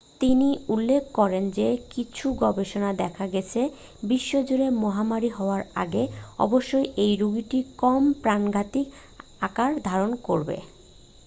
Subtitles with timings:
[0.21, 3.61] তিনি উল্লেখ করেন যে কিছু গবেষণায় দেখা গেছে
[4.03, 6.03] বিশ্বজুড়ে মহামারী হওয়ার আগে
[6.39, 8.81] অবশ্যই এই রোগটি কম প্রাণঘাতী
[9.41, 10.57] আকার ধারণ করবে